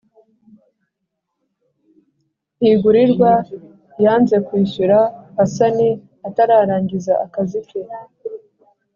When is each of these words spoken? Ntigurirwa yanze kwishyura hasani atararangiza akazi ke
Ntigurirwa 2.59 3.31
yanze 4.03 4.35
kwishyura 4.47 4.99
hasani 5.37 5.89
atararangiza 6.27 7.13
akazi 7.25 7.59
ke 7.67 7.79